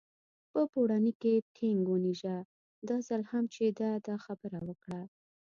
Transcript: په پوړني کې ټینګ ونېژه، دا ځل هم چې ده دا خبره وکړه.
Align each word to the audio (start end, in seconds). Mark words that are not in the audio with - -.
په 0.51 0.61
پوړني 0.71 1.13
کې 1.21 1.33
ټینګ 1.55 1.81
ونېژه، 1.89 2.35
دا 2.87 2.97
ځل 3.07 3.21
هم 3.31 3.43
چې 3.53 3.63
ده 3.79 3.89
دا 4.07 4.15
خبره 4.25 4.59
وکړه. 4.67 5.01